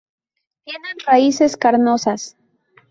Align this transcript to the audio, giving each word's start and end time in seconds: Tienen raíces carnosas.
Tienen 0.65 0.95
raíces 1.05 1.55
carnosas. 1.57 2.35